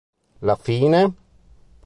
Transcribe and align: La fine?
La 0.47 0.55
fine? 0.55 1.05